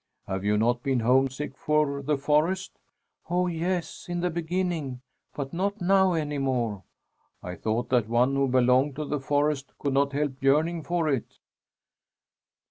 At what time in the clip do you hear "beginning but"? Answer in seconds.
4.31-5.53